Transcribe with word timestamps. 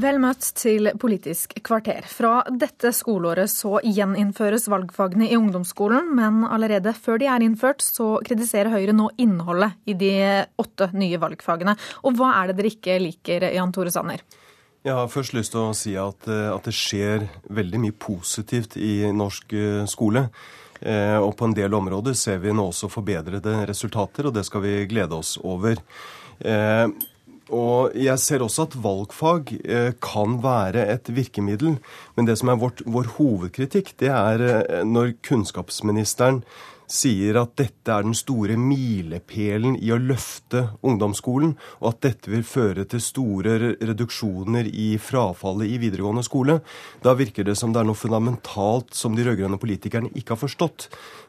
Vel 0.00 0.20
møtt 0.22 0.46
til 0.56 0.88
Politisk 1.00 1.56
kvarter. 1.66 2.06
Fra 2.08 2.40
dette 2.48 2.92
skoleåret 2.94 3.50
så 3.52 3.80
gjeninnføres 3.84 4.68
valgfagene 4.70 5.26
i 5.28 5.36
ungdomsskolen, 5.36 6.12
men 6.16 6.44
allerede 6.46 6.94
før 6.96 7.18
de 7.20 7.28
er 7.28 7.44
innført, 7.44 7.84
så 7.84 8.14
kritiserer 8.24 8.72
Høyre 8.72 8.94
nå 8.96 9.10
innholdet 9.20 9.76
i 9.90 9.96
de 9.98 10.12
åtte 10.62 10.88
nye 10.96 11.20
valgfagene. 11.20 11.74
Og 12.06 12.16
hva 12.16 12.30
er 12.38 12.48
det 12.48 12.60
dere 12.60 12.72
ikke 12.72 12.96
liker, 13.02 13.48
Jan 13.52 13.74
Tore 13.76 13.92
Sanner? 13.92 14.24
Jeg 14.86 14.96
har 14.96 15.12
først 15.12 15.36
lyst 15.36 15.52
til 15.52 15.66
å 15.66 15.76
si 15.76 15.92
at, 16.00 16.30
eh, 16.30 16.48
at 16.48 16.64
det 16.64 16.76
skjer 16.78 17.28
veldig 17.52 17.84
mye 17.84 17.98
positivt 18.00 18.78
i 18.80 19.10
norsk 19.12 19.52
eh, 19.52 19.84
skole. 19.90 20.28
Eh, 20.80 21.18
og 21.20 21.34
på 21.36 21.50
en 21.50 21.56
del 21.58 21.76
områder 21.76 22.16
ser 22.16 22.40
vi 22.40 22.54
nå 22.56 22.70
også 22.70 22.88
forbedrede 22.88 23.66
resultater, 23.68 24.30
og 24.30 24.38
det 24.38 24.46
skal 24.48 24.64
vi 24.64 24.78
glede 24.88 25.18
oss 25.18 25.36
over. 25.44 25.82
Og 27.50 27.94
jeg 27.98 28.18
ser 28.22 28.44
også 28.44 28.68
at 28.68 28.76
valgfag 28.82 29.52
eh, 29.64 29.92
kan 30.02 30.38
være 30.44 30.86
et 30.94 31.10
virkemiddel. 31.10 31.78
Men 32.16 32.28
det 32.28 32.38
som 32.38 32.52
er 32.52 32.60
vårt, 32.60 32.82
vår 32.86 33.10
hovedkritikk, 33.16 33.94
det 34.00 34.12
er 34.14 34.44
eh, 34.46 34.82
når 34.86 35.16
kunnskapsministeren 35.26 36.44
sier 36.90 37.38
at 37.38 37.54
dette 37.60 37.92
er 37.94 38.04
den 38.04 38.16
store 38.18 38.56
milepælen 38.58 39.76
i 39.78 39.92
å 39.94 39.98
løfte 40.02 40.64
ungdomsskolen, 40.82 41.54
og 41.78 41.88
at 41.92 42.02
dette 42.08 42.32
vil 42.32 42.44
føre 42.46 42.84
til 42.90 43.02
store 43.04 43.56
reduksjoner 43.78 44.66
i 44.66 44.90
frafallet 44.98 45.70
i 45.70 45.78
videregående 45.82 46.26
skole. 46.26 46.58
Da 47.04 47.14
virker 47.18 47.46
det 47.46 47.56
som 47.60 47.72
det 47.72 47.82
er 47.82 47.90
noe 47.90 47.98
fundamentalt 47.98 48.94
som 48.98 49.14
de 49.14 49.26
rød-grønne 49.26 49.60
politikerne 49.62 50.10
ikke 50.18 50.34
har 50.34 50.42
forstått. 50.42 50.88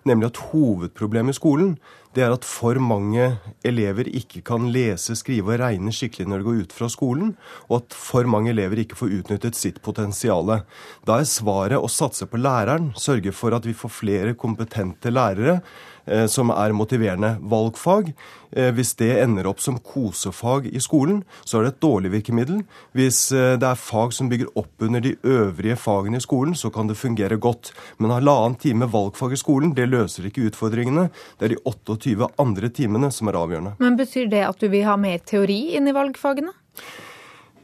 Nemlig 0.09 0.31
at 0.31 0.45
hovedproblemet 0.51 1.37
i 1.37 1.41
skolen 1.41 1.75
det 2.11 2.25
er 2.25 2.33
at 2.35 2.43
for 2.43 2.75
mange 2.83 3.23
elever 3.63 4.09
ikke 4.09 4.41
kan 4.43 4.65
lese, 4.73 5.15
skrive 5.15 5.53
og 5.53 5.61
regne 5.61 5.93
skikkelig 5.95 6.27
når 6.27 6.41
de 6.41 6.47
går 6.47 6.57
ut 6.65 6.73
fra 6.75 6.89
skolen, 6.91 7.29
og 7.69 7.77
at 7.77 7.95
for 7.95 8.27
mange 8.27 8.51
elever 8.51 8.81
ikke 8.83 8.97
får 8.99 9.13
utnyttet 9.21 9.55
sitt 9.55 9.79
potensial. 9.85 10.51
Da 11.07 11.21
er 11.21 11.29
svaret 11.29 11.79
å 11.79 11.87
satse 11.91 12.27
på 12.27 12.41
læreren, 12.41 12.91
sørge 12.99 13.31
for 13.35 13.55
at 13.55 13.67
vi 13.67 13.75
får 13.77 13.95
flere 14.01 14.35
kompetente 14.35 15.13
lærere 15.13 15.50
Eh, 16.05 16.25
som 16.25 16.49
er 16.49 16.73
motiverende 16.73 17.35
valgfag. 17.39 18.13
Eh, 18.51 18.71
hvis 18.73 18.95
det 18.97 19.11
ender 19.21 19.47
opp 19.47 19.61
som 19.61 19.77
kosefag 19.79 20.65
i 20.67 20.81
skolen, 20.81 21.21
så 21.45 21.59
er 21.59 21.67
det 21.67 21.73
et 21.75 21.83
dårlig 21.85 22.11
virkemiddel. 22.15 22.63
Hvis 22.97 23.19
eh, 23.31 23.53
det 23.61 23.67
er 23.67 23.79
fag 23.79 24.15
som 24.17 24.31
bygger 24.31 24.49
opp 24.57 24.81
under 24.81 25.03
de 25.03 25.13
øvrige 25.21 25.77
fagene 25.77 26.17
i 26.17 26.25
skolen, 26.25 26.55
så 26.57 26.71
kan 26.73 26.89
det 26.89 26.97
fungere 26.97 27.37
godt. 27.37 27.73
Men 27.97 28.15
halvannen 28.15 28.57
time 28.59 28.89
valgfag 28.89 29.37
i 29.37 29.39
skolen, 29.39 29.75
det 29.77 29.91
løser 29.91 30.25
ikke 30.27 30.49
utfordringene. 30.49 31.09
Det 31.37 31.47
er 31.47 31.55
de 31.55 31.61
28 31.69 32.31
andre 32.41 32.73
timene 32.73 33.11
som 33.13 33.29
er 33.29 33.37
avgjørende. 33.37 33.77
Men 33.79 33.99
Betyr 34.01 34.27
det 34.31 34.41
at 34.47 34.59
du 34.59 34.67
vil 34.73 34.87
ha 34.87 34.97
mer 34.97 35.21
teori 35.21 35.77
inn 35.77 35.87
i 35.87 35.93
valgfagene? 35.95 36.55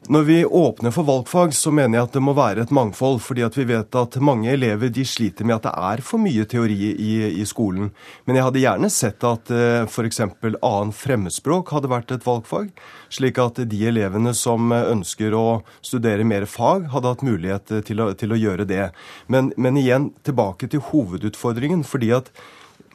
Når 0.08 0.24
vi 0.24 0.46
åpner 0.46 0.94
for 0.96 1.04
valgfag, 1.04 1.52
så 1.52 1.72
mener 1.76 1.98
jeg 1.98 2.08
at 2.08 2.14
det 2.16 2.22
må 2.24 2.32
være 2.38 2.64
et 2.64 2.72
mangfold. 2.72 3.20
fordi 3.20 3.44
at 3.44 3.58
vi 3.58 3.66
vet 3.68 3.96
at 3.96 4.16
mange 4.24 4.48
elever 4.54 4.88
de 4.88 5.04
sliter 5.04 5.44
med 5.44 5.58
at 5.58 5.66
det 5.68 5.74
er 5.76 6.02
for 6.02 6.24
mye 6.24 6.46
teori 6.48 6.78
i, 6.96 7.42
i 7.42 7.46
skolen. 7.46 7.90
Men 8.24 8.40
jeg 8.40 8.46
hadde 8.46 8.62
gjerne 8.62 8.90
sett 8.90 9.26
at 9.28 9.52
uh, 9.52 9.84
f.eks. 9.84 10.22
annen 10.24 10.94
fremmedspråk 10.96 11.76
hadde 11.76 11.92
vært 11.92 12.16
et 12.16 12.24
valgfag. 12.24 12.72
Slik 13.12 13.42
at 13.44 13.60
de 13.68 13.82
elevene 13.92 14.32
som 14.32 14.72
ønsker 14.72 15.36
å 15.36 15.62
studere 15.84 16.24
mer 16.24 16.48
fag, 16.48 16.88
hadde 16.96 17.12
hatt 17.12 17.28
mulighet 17.28 17.76
til 17.90 18.06
å, 18.06 18.14
til 18.16 18.32
å 18.32 18.40
gjøre 18.40 18.68
det. 18.70 18.94
Men, 19.28 19.52
men 19.58 19.76
igjen 19.76 20.14
tilbake 20.24 20.72
til 20.72 20.88
hovedutfordringen. 20.88 21.84
fordi 21.84 22.16
at 22.16 22.32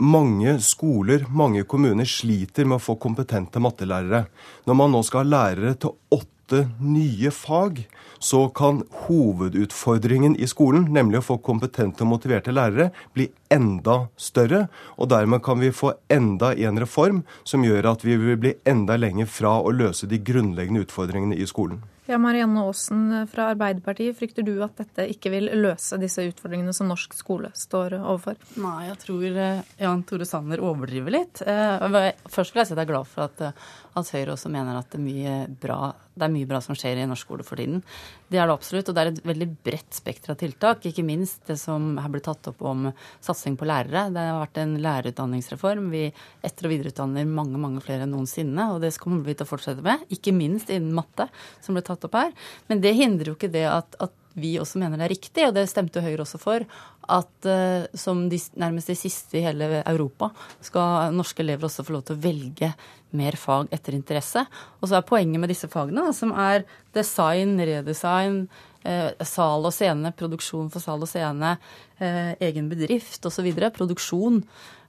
mange 0.00 0.56
skoler, 0.64 1.26
mange 1.28 1.66
kommuner 1.68 2.08
sliter 2.08 2.64
med 2.64 2.80
å 2.80 2.86
få 2.88 2.96
kompetente 2.96 3.60
mattelærere. 3.60 4.24
Når 4.64 4.78
man 4.80 4.94
nå 4.96 5.02
skal 5.04 5.26
ha 5.26 5.32
lærere 5.36 5.76
til 5.76 5.92
åtte 6.16 6.30
åtte 6.52 6.68
nye 6.80 7.30
fag, 7.30 7.88
så 8.18 8.48
kan 8.48 8.82
hovedutfordringen 8.90 10.36
i 10.36 10.46
skolen, 10.46 10.84
nemlig 10.92 11.18
å 11.18 11.26
få 11.26 11.38
kompetente 11.42 12.04
og 12.04 12.12
motiverte 12.12 12.52
lærere, 12.52 12.90
bli 13.14 13.30
enda 13.50 14.08
større. 14.16 14.66
Og 14.98 15.08
dermed 15.08 15.42
kan 15.42 15.60
vi 15.60 15.72
få 15.72 15.94
enda 16.12 16.52
en 16.54 16.78
reform 16.78 17.22
som 17.44 17.64
gjør 17.64 17.92
at 17.94 18.04
vi 18.04 18.16
vil 18.16 18.38
bli 18.38 18.54
enda 18.64 18.96
lenger 18.96 19.26
fra 19.26 19.58
å 19.60 19.72
løse 19.72 20.06
de 20.06 20.20
grunnleggende 20.20 20.84
utfordringene 20.84 21.38
i 21.40 21.48
skolen. 21.48 21.82
Ja, 22.10 22.18
Marianne 22.18 22.64
Aasen 22.66 23.28
fra 23.30 23.44
Arbeiderpartiet, 23.52 24.16
frykter 24.18 24.42
du 24.42 24.56
at 24.64 24.74
dette 24.80 25.04
ikke 25.12 25.30
vil 25.30 25.46
løse 25.62 25.94
disse 26.02 26.24
utfordringene 26.26 26.74
som 26.74 26.88
norsk 26.90 27.14
skole 27.14 27.52
står 27.54 27.94
overfor? 28.00 28.40
Nei, 28.58 28.88
jeg 28.88 28.98
tror 29.04 29.26
eh, 29.44 29.60
Jan 29.78 30.02
Tore 30.08 30.26
Sanner 30.26 30.64
overdriver 30.66 31.14
litt. 31.14 31.44
Eh, 31.46 32.10
først 32.26 32.56
vil 32.56 32.64
jeg 32.64 32.72
si 32.72 32.74
at 32.74 32.80
jeg 32.82 32.88
er 32.88 32.90
glad 32.90 33.06
for 33.06 33.28
at, 33.28 33.44
eh, 33.46 33.70
at 34.00 34.10
Høyre 34.16 34.34
også 34.34 34.50
mener 34.50 34.80
at 34.80 34.90
det 34.90 34.98
er 34.98 35.06
mye 35.06 35.36
bra 35.62 35.92
det 36.12 36.26
er 36.26 36.32
mye 36.32 36.48
bra 36.48 36.60
som 36.60 36.76
skjer 36.76 37.00
i 37.00 37.06
norsk 37.08 37.24
skole 37.24 37.44
for 37.46 37.60
tiden. 37.60 37.80
Det 38.28 38.36
er 38.40 38.48
det 38.48 38.54
absolutt. 38.54 38.88
Og 38.90 38.96
det 38.96 39.02
er 39.02 39.10
et 39.12 39.20
veldig 39.30 39.48
bredt 39.64 39.96
spekter 39.96 40.34
av 40.34 40.38
tiltak. 40.40 40.84
Ikke 40.88 41.04
minst 41.06 41.46
det 41.48 41.56
som 41.60 41.94
her 42.00 42.12
ble 42.12 42.20
tatt 42.24 42.50
opp 42.50 42.60
om 42.68 42.90
satsing 43.24 43.56
på 43.60 43.68
lærere. 43.68 44.10
Det 44.12 44.26
har 44.28 44.40
vært 44.42 44.60
en 44.60 44.74
lærerutdanningsreform. 44.84 45.88
Vi 45.92 46.04
etter- 46.44 46.68
og 46.68 46.74
videreutdanner 46.74 47.28
mange 47.28 47.60
mange 47.60 47.80
flere 47.84 48.04
enn 48.04 48.12
noensinne. 48.12 48.68
Og 48.74 48.82
det 48.84 48.92
kommer 49.00 49.24
vi 49.24 49.36
til 49.38 49.46
å 49.46 49.52
fortsette 49.52 49.84
med. 49.84 50.04
Ikke 50.12 50.36
minst 50.36 50.72
innen 50.72 50.92
matte, 50.96 51.28
som 51.64 51.76
ble 51.76 51.84
tatt 51.86 51.91
opp 51.94 52.16
her. 52.16 52.32
Men 52.68 52.80
det 52.84 52.96
hindrer 52.98 53.32
jo 53.32 53.36
ikke 53.36 53.52
det 53.52 53.66
at, 53.68 53.96
at 54.00 54.14
vi 54.38 54.54
også 54.60 54.80
mener 54.80 54.96
det 54.96 55.06
er 55.06 55.12
riktig, 55.12 55.44
og 55.44 55.54
det 55.56 55.66
stemte 55.68 56.00
Høyre 56.00 56.24
også 56.24 56.40
for, 56.40 56.64
at 57.12 57.48
uh, 57.48 57.84
som 57.98 58.24
de, 58.30 58.38
nærmest 58.56 58.88
de 58.88 58.96
siste 58.96 59.38
i 59.38 59.44
hele 59.44 59.82
Europa 59.82 60.30
skal 60.64 61.12
norske 61.16 61.42
elever 61.44 61.68
også 61.68 61.84
få 61.84 61.96
lov 61.96 62.04
til 62.08 62.16
å 62.16 62.22
velge 62.22 62.72
mer 63.18 63.36
fag 63.36 63.72
etter 63.74 63.96
interesse. 63.96 64.44
Og 64.80 64.88
så 64.88 64.98
er 64.98 65.08
poenget 65.08 65.42
med 65.42 65.52
disse 65.52 65.68
fagene, 65.68 66.06
da, 66.06 66.14
som 66.16 66.32
er 66.32 66.64
design, 66.96 67.58
redesign, 67.60 68.46
eh, 68.88 69.10
sal 69.28 69.68
og 69.68 69.74
scene, 69.74 70.14
produksjon 70.16 70.70
for 70.72 70.84
sal 70.84 71.04
og 71.04 71.10
scene, 71.10 71.56
eh, 72.00 72.32
egen 72.48 72.70
bedrift 72.72 73.26
osv. 73.28 73.50
Produksjon 73.76 74.40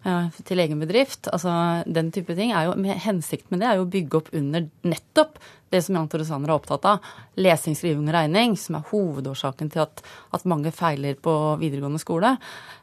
til 0.03 0.59
egen 0.63 0.81
bedrift. 0.83 1.29
Altså 1.31 1.83
den 1.87 2.11
type 2.15 2.35
ting. 2.37 2.51
Er 2.51 2.69
jo, 2.69 2.77
hensikten 3.07 3.53
med 3.55 3.63
det 3.63 3.69
er 3.69 3.79
jo 3.79 3.85
å 3.87 3.91
bygge 3.93 4.19
opp 4.19 4.31
under 4.35 4.67
nettopp 4.83 5.39
det 5.73 5.81
som 5.81 5.95
Jan 5.97 6.07
Tore 6.09 6.25
Sanner 6.27 6.51
er 6.51 6.55
opptatt 6.59 6.85
av. 6.85 7.05
Lesing, 7.41 7.73
skriving 7.77 8.05
og 8.05 8.13
regning, 8.13 8.53
som 8.59 8.77
er 8.77 8.85
hovedårsaken 8.91 9.71
til 9.73 9.81
at, 9.85 10.03
at 10.35 10.45
mange 10.49 10.69
feiler 10.75 11.17
på 11.17 11.33
videregående 11.61 12.01
skole. 12.01 12.35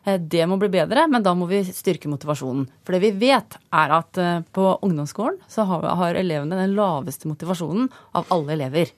Eh, 0.03 0.19
det 0.19 0.47
må 0.51 0.59
bli 0.61 0.73
bedre, 0.75 1.07
men 1.11 1.23
da 1.23 1.37
må 1.39 1.47
vi 1.51 1.63
styrke 1.71 2.11
motivasjonen. 2.11 2.67
For 2.83 2.97
det 2.97 3.05
vi 3.05 3.13
vet, 3.29 3.59
er 3.71 3.95
at 4.01 4.21
eh, 4.21 4.43
på 4.57 4.67
ungdomsskolen 4.87 5.39
så 5.51 5.69
har, 5.71 5.87
har 6.03 6.19
elevene 6.19 6.59
den 6.59 6.75
laveste 6.79 7.31
motivasjonen 7.31 7.91
av 8.19 8.27
alle 8.35 8.57
elever. 8.59 8.91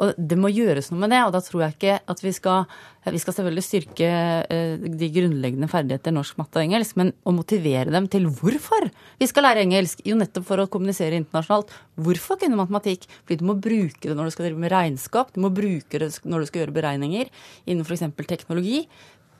Og 0.00 0.16
det 0.16 0.38
må 0.40 0.48
gjøres 0.52 0.88
noe 0.90 1.02
med 1.02 1.12
det, 1.12 1.20
og 1.26 1.34
da 1.34 1.40
tror 1.44 1.66
jeg 1.66 1.76
ikke 1.76 1.96
at 2.08 2.22
vi 2.24 2.32
skal 2.32 2.64
Vi 3.02 3.18
skal 3.18 3.34
selvfølgelig 3.34 3.64
styrke 3.66 4.08
eh, 4.46 4.78
de 4.78 5.08
grunnleggende 5.10 5.66
ferdigheter 5.66 6.14
norsk, 6.14 6.36
matte 6.38 6.60
og 6.60 6.68
engelsk, 6.68 6.94
men 7.00 7.10
å 7.26 7.32
motivere 7.34 7.90
dem 7.90 8.06
til 8.06 8.28
hvorfor 8.30 8.86
vi 9.18 9.26
skal 9.26 9.42
lære 9.48 9.64
engelsk. 9.66 10.04
Jo, 10.06 10.14
nettopp 10.20 10.46
for 10.46 10.62
å 10.62 10.68
kommunisere 10.70 11.18
internasjonalt. 11.18 11.74
Hvorfor 11.98 12.38
kunne 12.38 12.60
matematikk? 12.60 13.08
Fordi 13.24 13.40
du 13.40 13.48
må 13.48 13.58
bruke 13.58 14.06
det 14.06 14.14
når 14.14 14.30
du 14.30 14.36
skal 14.36 14.46
drive 14.46 14.62
med 14.62 14.70
regnskap, 14.70 15.34
du 15.34 15.42
må 15.42 15.50
bruke 15.50 15.98
det 15.98 16.12
når 16.22 16.44
du 16.44 16.50
skal 16.52 16.62
gjøre 16.62 16.76
beregninger 16.78 17.32
innen 17.66 17.82
f.eks. 17.82 18.06
teknologi. 18.22 18.84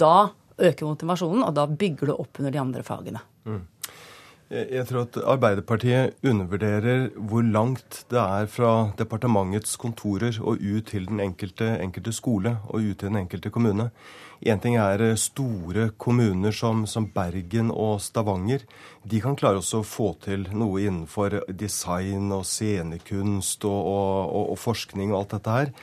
Da 0.02 0.32
øker 0.58 0.90
motivasjonen, 0.90 1.46
og 1.46 1.54
da 1.54 1.68
bygger 1.70 2.10
du 2.10 2.16
opp 2.16 2.42
under 2.42 2.50
de 2.50 2.60
andre 2.66 2.82
fagene. 2.86 3.22
Mm. 3.46 3.62
Jeg 4.52 4.84
tror 4.84 5.06
at 5.06 5.16
Arbeiderpartiet 5.16 6.18
undervurderer 6.28 7.06
hvor 7.16 7.40
langt 7.40 8.02
det 8.12 8.18
er 8.20 8.48
fra 8.52 8.90
departementets 8.98 9.78
kontorer 9.80 10.36
og 10.42 10.60
ut 10.60 10.90
til 10.90 11.06
den 11.08 11.22
enkelte, 11.24 11.70
enkelte 11.80 12.12
skole 12.12 12.58
og 12.68 12.84
ut 12.84 12.98
til 13.00 13.08
den 13.08 13.22
enkelte 13.22 13.48
kommune. 13.54 13.88
Én 14.44 14.60
ting 14.60 14.76
er 14.76 15.00
eh, 15.00 15.16
store 15.16 15.88
kommuner 15.96 16.52
som, 16.52 16.84
som, 16.86 17.08
Bergen 17.14 17.70
og 17.70 18.02
Stavanger. 18.04 18.66
De 19.08 19.24
kan 19.24 19.38
klare 19.40 19.62
også 19.62 19.80
å 19.80 19.88
få 19.88 20.12
til 20.20 20.48
noe 20.52 20.82
innenfor 20.82 21.40
design 21.48 22.28
og 22.34 22.44
scenekunst 22.44 23.64
og, 23.64 23.80
og, 23.88 24.50
og 24.52 24.58
forskning 24.60 25.14
og 25.14 25.22
alt 25.22 25.36
dette 25.38 25.60
her. 25.60 25.76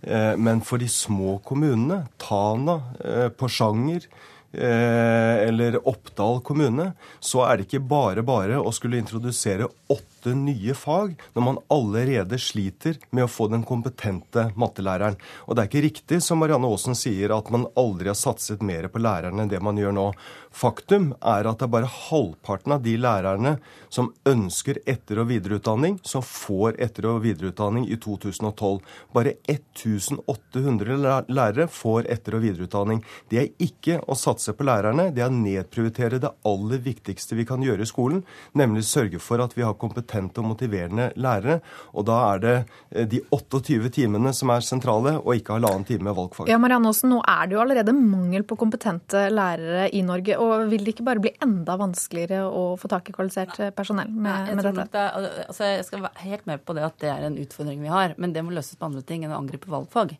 Eh, 0.00 0.34
men 0.40 0.64
for 0.64 0.80
de 0.80 0.88
små 0.88 1.42
kommunene, 1.44 2.06
Tana, 2.22 2.80
eh, 3.04 3.28
Porsanger, 3.34 4.08
Eh, 4.08 4.33
eller 4.54 5.80
Oppdal 5.88 6.40
kommune, 6.46 6.92
så 7.20 7.44
er 7.48 7.58
det 7.58 7.68
ikke 7.68 7.84
bare 7.90 8.22
bare 8.26 8.60
å 8.60 8.72
skulle 8.74 9.00
introdusere 9.02 9.68
åtte 9.90 10.13
nye 10.32 10.74
fag 10.74 11.18
når 11.34 11.44
man 11.44 11.60
allerede 11.68 12.38
sliter 12.40 12.96
med 13.10 13.26
å 13.26 13.30
få 13.30 13.50
den 13.52 13.66
kompetente 13.68 14.48
mattelæreren. 14.56 15.18
Og 15.44 15.54
det 15.54 15.64
er 15.64 15.70
ikke 15.70 15.84
riktig 15.84 16.20
som 16.24 16.40
Marianne 16.40 16.70
Aasen 16.70 16.96
sier, 16.98 17.34
at 17.36 17.50
man 17.52 17.66
aldri 17.76 18.08
har 18.08 18.18
satset 18.18 18.64
mer 18.64 18.88
på 18.88 19.02
lærerne 19.02 19.44
enn 19.44 19.52
det 19.52 19.60
man 19.64 19.78
gjør 19.78 19.94
nå. 19.96 20.06
Faktum 20.54 21.10
er 21.18 21.48
at 21.50 21.58
det 21.58 21.66
er 21.66 21.74
bare 21.74 21.90
halvparten 21.90 22.76
av 22.76 22.84
de 22.84 22.94
lærerne 23.00 23.56
som 23.92 24.12
ønsker 24.28 24.78
etter- 24.86 25.18
og 25.22 25.28
videreutdanning, 25.32 25.98
som 26.06 26.22
får 26.22 26.78
etter- 26.82 27.08
og 27.10 27.22
videreutdanning 27.24 27.88
i 27.90 27.98
2012. 27.98 28.80
Bare 29.14 29.34
1800 29.50 31.26
lærere 31.28 31.68
får 31.68 32.08
etter- 32.14 32.38
og 32.38 32.44
videreutdanning. 32.46 33.02
Det 33.28 33.40
er 33.42 33.50
ikke 33.58 34.00
å 34.06 34.16
satse 34.18 34.54
på 34.54 34.66
lærerne, 34.66 35.10
det 35.14 35.24
er 35.24 35.32
å 35.32 35.34
nedprioritere 35.34 36.22
det 36.22 36.32
aller 36.46 36.82
viktigste 36.84 37.34
vi 37.38 37.46
kan 37.48 37.62
gjøre 37.64 37.82
i 37.82 37.90
skolen, 37.90 38.22
nemlig 38.54 38.86
sørge 38.86 39.20
for 39.22 39.42
at 39.42 39.56
vi 39.56 39.66
har 39.66 39.74
kompetente 40.14 40.40
og 40.42 40.48
motiverende 40.52 41.10
lærere. 41.16 41.60
Og 41.94 42.06
da 42.06 42.18
er 42.34 42.42
det 42.42 42.54
eh, 42.90 43.06
de 43.08 43.20
28 43.30 43.90
timene 43.94 44.32
som 44.34 44.50
er 44.50 44.64
sentrale, 44.64 45.18
og 45.20 45.34
ikke 45.36 45.56
halvannen 45.56 45.84
time 45.84 46.08
med 46.08 46.16
valgfag. 46.16 46.48
Ja, 46.48 46.58
Marianne 46.58 46.90
Aasen, 46.90 47.10
nå 47.10 47.20
er 47.20 47.46
det 47.48 47.56
jo 47.56 47.62
allerede 47.62 47.94
mangel 47.94 48.44
på 48.44 48.56
kompetente 48.56 49.28
lærere 49.30 49.88
i 49.92 50.02
Norge. 50.02 50.38
og 50.38 50.68
Vil 50.70 50.84
det 50.84 50.94
ikke 50.94 51.06
bare 51.06 51.22
bli 51.22 51.34
enda 51.42 51.76
vanskeligere 51.80 52.44
å 52.46 52.74
få 52.80 52.90
tak 52.90 53.10
i 53.10 53.16
kvalifisert 53.16 53.74
personell 53.76 54.10
med, 54.10 54.54
med 54.54 54.64
dette? 54.64 54.88
Det 54.94 55.04
altså 55.48 55.70
jeg 55.70 55.86
skal 55.88 56.04
være 56.04 56.28
helt 56.28 56.46
med 56.46 56.64
på 56.64 56.76
det 56.76 56.84
at 56.86 56.98
det 57.02 57.10
er 57.10 57.26
en 57.26 57.38
utfordring 57.40 57.82
vi 57.82 57.92
har, 57.92 58.14
men 58.18 58.34
det 58.34 58.44
må 58.44 58.54
løses 58.54 58.78
på 58.78 58.88
andre 58.88 59.02
ting 59.06 59.24
enn 59.24 59.34
å 59.34 59.40
angripe 59.40 59.70
valgfag. 59.72 60.14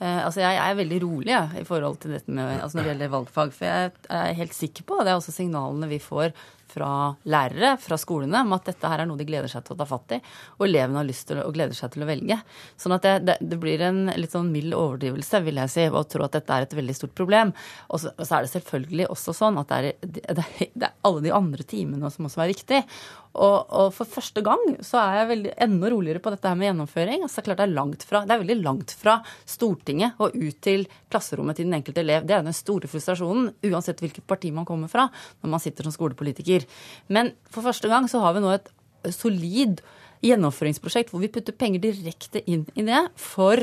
Eh, 0.00 0.20
altså 0.24 0.42
jeg 0.42 0.58
er 0.58 0.78
veldig 0.78 1.00
rolig 1.04 1.32
ja, 1.32 1.46
i 1.58 1.64
forhold 1.66 2.00
til 2.02 2.16
dette 2.16 2.32
med, 2.32 2.58
altså 2.60 2.78
når 2.78 2.84
det 2.84 2.92
gjelder 2.92 3.14
valgfag. 3.14 3.54
For 3.54 3.68
jeg 3.68 3.94
er 4.18 4.38
helt 4.40 4.56
sikker 4.56 4.86
på, 4.88 4.98
og 4.98 5.06
det 5.06 5.14
er 5.14 5.20
også 5.20 5.34
signalene 5.34 5.90
vi 5.90 6.02
får 6.02 6.32
fra 6.74 6.90
lærere, 7.30 7.74
fra 7.80 7.98
skolene, 8.00 8.42
om 8.44 8.54
at 8.56 8.68
dette 8.70 8.90
her 8.90 9.04
er 9.04 9.08
noe 9.08 9.20
de 9.20 9.26
gleder 9.28 9.50
seg 9.50 9.64
til 9.64 9.76
å 9.76 9.80
ta 9.80 9.86
fatt 9.88 10.16
i. 10.16 10.20
Og 10.58 10.66
elevene 10.68 11.00
har 11.00 11.08
lyst 11.08 11.28
til 11.30 11.40
å, 11.40 11.46
og 11.48 11.56
gleder 11.56 11.76
seg 11.78 11.94
til 11.94 12.04
å 12.04 12.08
velge. 12.10 12.38
Sånn 12.80 12.96
at 12.96 13.06
det, 13.06 13.14
det, 13.28 13.38
det, 13.40 13.58
blir 13.62 13.84
en 13.86 14.04
litt 14.18 14.34
sånn 14.34 14.52
mild 14.54 14.76
overdrivelse, 14.76 15.42
vil 15.46 15.62
jeg 15.62 15.74
si, 15.74 15.88
å 15.88 16.04
tro 16.10 16.26
at 16.26 16.38
dette 16.38 16.56
er 16.56 16.66
et 16.66 16.78
veldig 16.80 16.96
stort 16.98 17.16
problem. 17.16 17.54
Og 17.88 18.02
så, 18.02 18.14
og 18.16 18.26
så 18.26 18.38
er 18.38 18.46
det 18.46 18.54
selvfølgelig 18.54 19.10
også 19.14 19.36
sånn 19.40 19.60
at 19.62 19.72
det 19.72 19.94
er, 19.94 20.40
det 20.74 20.88
er 20.90 20.96
alle 21.06 21.24
de 21.24 21.34
andre 21.34 21.66
timene 21.68 22.10
som 22.12 22.28
også 22.28 22.44
er 22.44 22.54
viktig. 22.54 22.82
Og, 23.34 23.66
og, 23.66 23.88
for 23.96 24.06
første 24.06 24.42
gang 24.46 24.60
så 24.84 25.00
er 25.00 25.16
jeg 25.18 25.30
veldig, 25.32 25.54
enda 25.66 25.90
roligere 25.90 26.22
på 26.22 26.32
dette 26.34 26.50
her 26.50 26.58
med 26.58 26.68
gjennomføring. 26.68 27.24
Altså, 27.26 27.42
klart 27.42 27.60
Det 27.60 27.66
er 27.66 27.74
langt 27.74 28.06
fra, 28.06 28.22
det 28.26 28.36
er 28.36 28.44
veldig 28.44 28.58
langt 28.62 28.94
fra 28.98 29.16
Stortinget 29.48 30.20
og 30.22 30.36
ut 30.36 30.60
til 30.64 30.86
klasserommet 31.10 31.58
til 31.58 31.68
den 31.68 31.78
enkelte 31.80 32.04
elev. 32.04 32.28
Det 32.28 32.36
er 32.36 32.46
den 32.46 32.56
store 32.56 32.90
frustrasjonen, 32.90 33.50
uansett 33.66 34.04
hvilket 34.04 34.26
parti 34.30 34.52
man 34.54 34.68
kommer 34.68 34.92
fra, 34.92 35.08
når 35.42 35.54
man 35.56 35.62
sitter 35.62 35.86
som 35.86 35.94
skolepolitiker. 35.94 36.66
Men 37.08 37.34
for 37.50 37.66
første 37.66 37.90
gang 37.90 38.06
så 38.10 38.22
har 38.22 38.36
vi 38.36 38.44
nå 38.44 38.54
et 38.54 38.70
solid 39.14 39.82
gjennomføringsprosjekt 40.24 41.10
hvor 41.12 41.20
vi 41.20 41.32
putter 41.32 41.56
penger 41.56 41.82
direkte 41.82 42.40
inn 42.48 42.64
i 42.78 42.86
det 42.86 43.02
for 43.20 43.60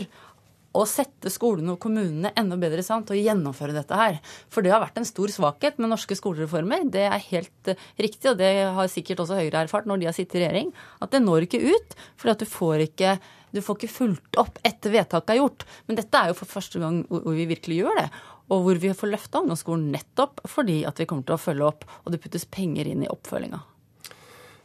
å 0.72 0.86
sette 0.88 1.32
skolene 1.32 1.74
og 1.74 1.82
kommunene 1.84 2.32
enda 2.40 2.58
bedre 2.60 2.84
i 2.84 2.86
stand 2.86 3.08
til 3.08 3.18
å 3.18 3.22
gjennomføre 3.22 3.76
dette 3.76 3.98
her. 3.98 4.20
For 4.52 4.64
det 4.64 4.72
har 4.74 4.84
vært 4.84 5.02
en 5.02 5.08
stor 5.08 5.34
svakhet 5.34 5.82
med 5.82 5.92
norske 5.92 6.16
skolereformer. 6.18 6.88
Det 6.92 7.04
er 7.08 7.28
helt 7.32 7.74
uh, 7.74 7.86
riktig, 8.00 8.32
og 8.32 8.40
det 8.40 8.52
har 8.78 8.92
sikkert 8.92 9.24
også 9.26 9.40
Høyre 9.42 9.66
erfart 9.66 9.90
når 9.90 10.02
de 10.02 10.10
har 10.10 10.18
sittet 10.18 10.40
i 10.40 10.44
regjering, 10.46 10.72
at 11.04 11.12
det 11.14 11.24
når 11.24 11.48
ikke 11.48 11.64
ut. 11.68 11.96
fordi 12.16 12.46
du 12.46 12.50
får 12.50 12.88
ikke 12.88 13.20
du 13.52 13.60
får 13.60 13.82
ikke 13.82 13.92
fulgt 13.92 14.38
opp 14.40 14.62
etter 14.64 14.94
vedtaket 14.94 15.34
er 15.34 15.42
gjort. 15.42 15.66
Men 15.88 15.98
dette 16.00 16.16
er 16.20 16.32
jo 16.32 16.38
for 16.40 16.48
første 16.48 16.80
gang 16.80 17.02
hvor 17.10 17.36
vi 17.36 17.50
virkelig 17.50 17.82
gjør 17.82 18.00
det. 18.00 18.08
Og 18.52 18.64
hvor 18.64 18.80
vi 18.80 18.94
får 18.96 19.12
løfta 19.12 19.42
ungdomsskolen 19.44 19.92
nettopp 19.92 20.40
fordi 20.48 20.82
at 20.88 21.00
vi 21.00 21.08
kommer 21.10 21.28
til 21.28 21.36
å 21.36 21.42
følge 21.42 21.68
opp, 21.68 21.84
og 22.06 22.16
det 22.16 22.22
puttes 22.24 22.48
penger 22.48 22.88
inn 22.88 23.04
i 23.04 23.12
oppfølginga. 23.12 23.60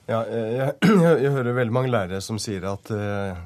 Ja, 0.07 0.21
jeg, 0.31 0.51
jeg, 0.55 0.75
jeg, 1.25 1.31
hører 1.35 1.57
veldig 1.57 1.75
mange 1.75 1.91
lærere 1.91 2.21
som 2.23 2.37
sier 2.39 2.63
at 2.71 2.93
eh, 2.95 3.39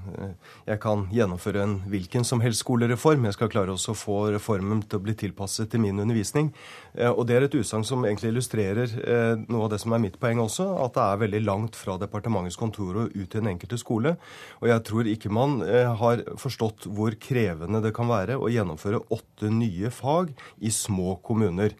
jeg 0.67 0.81
kan 0.83 1.07
gjennomføre 1.09 1.63
en 1.65 1.79
hvilken 1.89 2.27
som 2.29 2.43
helst 2.45 2.67
skolereform. 2.67 3.25
Jeg 3.25 3.37
skal 3.39 3.49
klare 3.49 3.73
også 3.73 3.95
å 3.95 3.97
få 3.97 4.17
reformen 4.35 4.83
til 4.85 5.01
å 5.01 5.05
bli 5.07 5.15
tilpasset 5.17 5.71
til 5.73 5.81
min 5.81 6.03
undervisning. 6.05 6.51
Eh, 6.93 7.09
og 7.09 7.25
det 7.31 7.39
er 7.39 7.47
et 7.47 7.57
utsagn 7.57 7.87
som 7.89 8.05
egentlig 8.05 8.35
illustrerer 8.35 8.93
eh, 9.01 9.41
noe 9.47 9.63
av 9.65 9.73
det 9.73 9.79
som 9.81 9.97
er 9.97 10.03
mitt 10.05 10.19
poeng 10.21 10.43
også, 10.45 10.67
at 10.85 10.99
det 10.99 11.07
er 11.07 11.23
veldig 11.23 11.41
langt 11.47 11.81
fra 11.81 11.97
departementets 12.03 12.61
kontor 12.61 13.07
og 13.07 13.17
ut 13.17 13.25
til 13.25 13.39
den 13.41 13.55
enkelte 13.55 13.81
skole. 13.81 14.19
Og 14.61 14.69
jeg 14.69 14.85
tror 14.91 15.09
ikke 15.09 15.33
man 15.33 15.63
har 15.65 16.27
forstått 16.41 16.91
hvor 16.93 17.17
krevende 17.25 17.81
det 17.81 17.95
kan 17.97 18.11
være 18.11 18.37
å 18.37 18.53
gjennomføre 18.53 19.01
åtte 19.09 19.49
nye 19.49 19.89
fag 19.95 20.37
i 20.61 20.69
små 20.75 21.17
kommuner. 21.25 21.73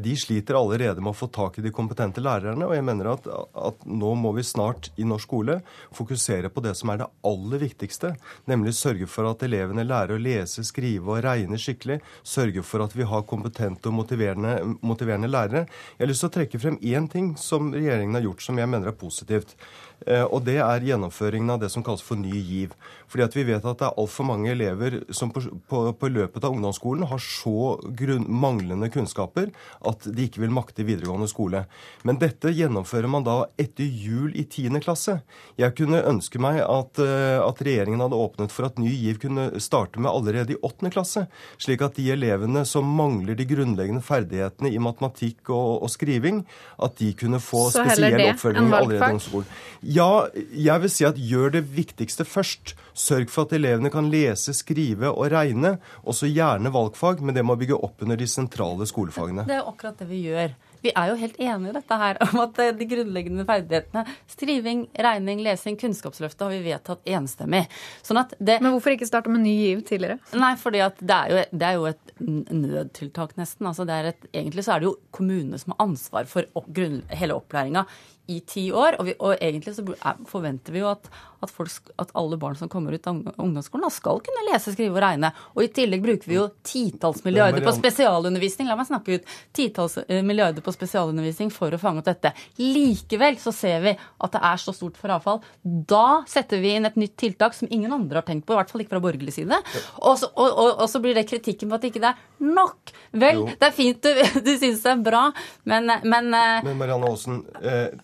De 0.00 0.12
sliter 0.16 0.56
allerede 0.56 1.02
med 1.02 1.10
å 1.12 1.18
få 1.18 1.26
tak 1.34 1.58
i 1.58 1.64
de 1.64 1.72
kompetente 1.74 2.22
lærerne, 2.22 2.62
og 2.68 2.76
jeg 2.76 2.86
mener 2.86 3.10
at, 3.10 3.26
at 3.26 3.82
nå 3.84 4.13
må 4.18 4.32
vi 4.36 4.44
snart 4.46 4.90
i 4.96 5.06
norsk 5.08 5.24
skole 5.24 5.54
fokusere 5.94 6.50
på 6.52 6.62
det 6.64 6.74
som 6.76 6.90
er 6.92 7.00
det 7.00 7.08
aller 7.24 7.62
viktigste, 7.62 8.12
nemlig 8.50 8.74
sørge 8.76 9.08
for 9.10 9.30
at 9.30 9.42
elevene 9.46 9.86
lærer 9.86 10.16
å 10.16 10.20
lese, 10.20 10.64
skrive 10.66 11.14
og 11.14 11.22
regne 11.24 11.58
skikkelig. 11.60 12.00
Sørge 12.26 12.64
for 12.66 12.84
at 12.84 12.96
vi 12.96 13.06
har 13.08 13.24
kompetente 13.28 13.88
og 13.88 13.96
motiverende, 14.00 14.76
motiverende 14.84 15.30
lærere. 15.30 15.64
Jeg 15.96 16.04
har 16.04 16.12
lyst 16.12 16.26
til 16.26 16.32
å 16.32 16.36
trekke 16.38 16.60
frem 16.60 16.78
én 16.82 17.08
ting 17.10 17.32
som 17.40 17.72
regjeringen 17.74 18.18
har 18.18 18.26
gjort 18.28 18.44
som 18.44 18.60
jeg 18.60 18.70
mener 18.70 18.92
er 18.92 18.98
positivt. 19.00 19.56
Eh, 20.06 20.24
og 20.24 20.44
det 20.44 20.58
er 20.60 20.84
gjennomføringen 20.84 21.54
av 21.54 21.62
det 21.62 21.70
som 21.72 21.84
kalles 21.84 22.04
for 22.04 22.20
Ny 22.20 22.32
GIV. 22.34 22.74
Fordi 23.10 23.24
at 23.24 23.36
vi 23.36 23.44
vet 23.48 23.64
at 23.64 23.80
det 23.80 23.86
er 23.88 24.00
altfor 24.00 24.26
mange 24.28 24.50
elever 24.52 24.98
som 25.14 25.30
på, 25.32 25.42
på, 25.70 25.80
på, 25.96 26.10
løpet 26.12 26.44
av 26.44 26.54
ungdomsskolen 26.54 27.06
har 27.08 27.22
så 27.22 27.76
grunn, 27.96 28.26
manglende 28.28 28.90
kunnskaper 28.92 29.52
at 29.86 30.08
de 30.08 30.26
ikke 30.28 30.42
vil 30.44 30.54
makte 30.54 30.86
videregående 30.86 31.28
skole. 31.30 31.64
Men 32.04 32.20
dette 32.20 32.52
gjennomfører 32.52 33.10
man 33.10 33.26
da 33.26 33.36
etter 33.60 33.88
jul 33.88 34.34
i 34.36 34.44
10. 34.44 34.80
klasse. 34.84 35.18
Jeg 35.60 35.76
kunne 35.78 36.02
ønske 36.04 36.40
meg 36.42 36.60
at, 36.64 37.00
eh, 37.02 37.38
at 37.40 37.64
regjeringen 37.64 38.04
hadde 38.04 38.20
åpnet 38.20 38.54
for 38.54 38.68
at 38.68 38.80
Ny 38.82 38.92
GIV 38.92 39.22
kunne 39.26 39.48
starte 39.62 40.02
med 40.02 40.12
allerede 40.12 40.56
i 40.56 40.60
8. 40.60 40.92
klasse. 40.94 41.26
Slik 41.62 41.84
at 41.86 41.96
de 42.00 42.10
elevene 42.12 42.64
som 42.68 42.88
mangler 42.98 43.38
de 43.38 43.48
grunnleggende 43.48 44.04
ferdighetene 44.04 44.72
i 44.72 44.82
matematikk 44.82 45.52
og, 45.54 45.84
og 45.86 45.92
skriving, 45.92 46.42
at 46.82 46.98
de 47.00 47.12
kunne 47.18 47.40
få 47.42 47.66
spesiell 47.72 48.20
oppfølging 48.32 48.72
allerede 48.74 48.98
i 48.98 49.14
ungdomsskolen. 49.14 49.48
Ja, 49.94 50.26
jeg 50.34 50.82
vil 50.82 50.90
si 50.90 51.04
at 51.06 51.18
gjør 51.20 51.52
det 51.54 51.64
viktigste 51.74 52.26
først. 52.26 52.74
Sørg 52.98 53.30
for 53.30 53.46
at 53.46 53.54
elevene 53.54 53.90
kan 53.92 54.08
lese, 54.10 54.54
skrive 54.56 55.10
og 55.12 55.28
regne. 55.34 55.76
Også 56.08 56.30
gjerne 56.30 56.72
valgfag, 56.74 57.22
men 57.22 57.36
det 57.36 57.44
må 57.46 57.56
bygge 57.58 57.78
opp 57.78 58.02
under 58.02 58.18
de 58.18 58.28
sentrale 58.30 58.86
skolefagene. 58.90 59.46
Det 59.48 59.58
er 59.58 59.66
akkurat 59.68 59.98
det 60.00 60.08
vi 60.10 60.24
gjør. 60.28 60.54
Vi 60.84 60.92
er 60.92 61.08
jo 61.08 61.16
helt 61.16 61.38
enige 61.40 61.70
i 61.70 61.74
dette 61.78 61.96
her, 61.96 62.18
om 62.26 62.42
at 62.42 62.58
de 62.78 62.86
grunnleggende 62.88 63.46
ferdighetene 63.48 64.02
skriving, 64.28 64.82
regning, 65.06 65.40
lesing, 65.46 65.78
Kunnskapsløftet 65.80 66.44
har 66.44 66.52
vi 66.52 66.60
vedtatt 66.66 67.08
enstemmig. 67.16 67.62
Sånn 68.04 68.20
det, 68.36 68.58
Men 68.60 68.74
hvorfor 68.74 68.92
ikke 68.92 69.08
starte 69.08 69.32
med 69.32 69.44
Ny 69.46 69.54
GIV 69.62 69.84
tidligere? 69.88 70.18
Nei, 70.36 70.52
fordi 70.60 70.82
det 71.00 71.16
er, 71.16 71.32
jo, 71.32 71.44
det 71.56 71.68
er 71.70 71.78
jo 71.78 71.86
et 71.88 72.12
nødtiltak, 72.20 73.32
nesten. 73.40 73.70
Altså 73.70 73.86
et, 73.88 74.28
egentlig 74.34 74.66
så 74.66 74.74
er 74.74 74.84
det 74.84 74.90
jo 74.90 74.98
kommunene 75.14 75.60
som 75.62 75.72
har 75.72 75.86
ansvar 75.86 76.28
for 76.28 76.50
opp, 76.52 76.68
grunn, 76.74 77.00
hele 77.16 77.38
opplæringa 77.38 77.86
i 78.26 78.40
ti 78.40 78.72
år. 78.72 78.98
Og, 78.98 79.08
vi, 79.08 79.14
og 79.18 79.36
egentlig 79.38 79.74
så 79.76 79.84
forventer 80.30 80.74
vi 80.74 80.82
jo 80.82 80.88
at, 80.90 81.08
at, 81.44 81.52
folk, 81.52 81.92
at, 82.00 82.12
alle 82.16 82.38
barn 82.40 82.56
som 82.58 82.70
kommer 82.72 82.94
ut 82.94 83.08
av 83.10 83.20
ungdomsskolen, 83.36 83.90
skal 83.92 84.20
kunne 84.24 84.46
lese, 84.50 84.72
skrive 84.74 84.96
og 84.96 85.02
regne. 85.04 85.30
Og 85.54 85.64
i 85.66 85.70
tillegg 85.74 86.04
bruker 86.04 86.30
vi 86.30 86.38
jo 86.38 86.46
titalls 86.66 87.24
milliarder 87.26 87.64
på 87.64 87.74
spesialundervisning. 87.76 88.68
La 88.70 88.78
meg 88.78 88.88
snakke 88.88 89.18
ut. 89.18 89.34
Titalls 89.56 89.98
eh, 90.06 90.22
milliarder 90.26 90.64
på 90.64 90.74
spesialundervisning 90.74 91.52
for 91.54 91.74
å 91.74 91.80
fange 91.80 92.02
opp 92.02 92.08
dette. 92.08 92.34
Likevel 92.60 93.38
så 93.42 93.52
ser 93.54 93.84
vi 93.84 93.94
at 93.94 94.36
det 94.36 94.44
er 94.52 94.62
så 94.62 94.74
stort 94.76 94.98
frafall. 95.00 95.42
Da 95.62 96.22
setter 96.30 96.62
vi 96.64 96.74
inn 96.78 96.88
et 96.88 96.98
nytt 97.00 97.16
tiltak 97.20 97.56
som 97.56 97.70
ingen 97.70 97.92
andre 97.92 98.22
har 98.22 98.28
tenkt 98.28 98.48
på, 98.48 98.56
i 98.56 98.60
hvert 98.60 98.72
fall 98.72 98.84
ikke 98.84 98.96
fra 98.96 99.04
borgerlig 99.04 99.36
side. 99.36 99.60
Og 100.04 100.18
så, 100.20 100.30
og, 100.32 100.48
og, 100.48 100.70
og 100.84 100.88
så 100.90 101.02
blir 101.04 101.16
det 101.16 101.28
kritikken 101.28 101.70
på 101.70 101.78
at 101.78 101.88
ikke 101.90 102.02
det 102.02 102.12
er 102.14 102.22
nok. 102.44 102.92
Vel, 103.14 103.40
jo. 103.40 103.48
det 103.60 103.68
er 103.68 103.74
fint 103.74 104.02
du, 104.02 104.10
du 104.46 104.52
syns 104.58 104.82
det 104.84 104.92
er 104.92 105.02
bra, 105.06 105.24
men 105.70 105.90
Men, 106.02 106.30
eh, 106.34 106.64
men 106.66 106.78
Marianne 106.80 107.10
Aasen, 107.10 107.42
eh, 107.62 107.94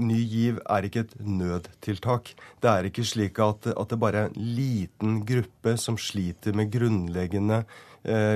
Ny 0.00 0.20
GIV 0.30 0.60
er 0.70 0.88
ikke 0.88 1.04
et 1.04 1.16
nødtiltak. 1.20 2.34
Det 2.62 2.70
er 2.70 2.88
ikke 2.88 3.04
slik 3.06 3.40
at, 3.44 3.70
at 3.74 3.90
det 3.90 4.00
bare 4.00 4.24
er 4.24 4.30
en 4.30 4.54
liten 4.56 5.18
gruppe 5.26 5.76
som 5.80 5.98
sliter 6.00 6.56
med 6.56 6.72
grunnleggende 6.72 7.64